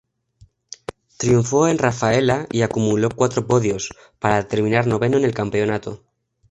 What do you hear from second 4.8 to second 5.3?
noveno en